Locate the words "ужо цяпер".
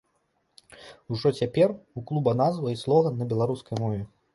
1.15-1.75